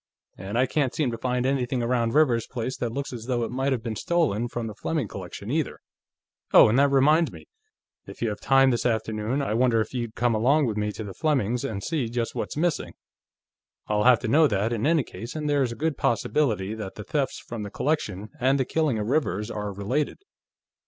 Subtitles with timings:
[0.35, 3.51] And I can't seem to find anything around Rivers's place that looks as though it
[3.51, 5.77] might have been stolen from the Fleming collection, either....
[6.51, 7.45] Oh, and that reminds me:
[8.07, 11.03] If you have time this afternoon, I wonder if you'd come along with me to
[11.03, 12.95] the Flemings' and see just what's missing.
[13.85, 17.03] I'll have to know that, in any case, and there's a good possibility that the
[17.03, 20.17] thefts from the collection and the killing of Rivers are related."